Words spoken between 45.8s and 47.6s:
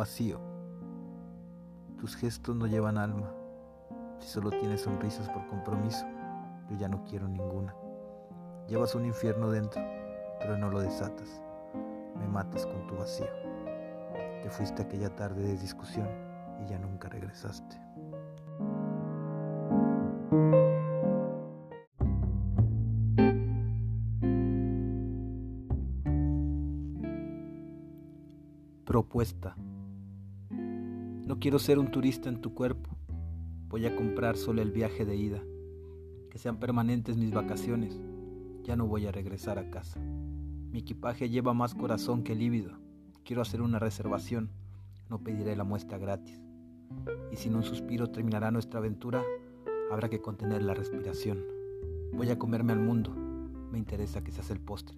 gratis. Y sin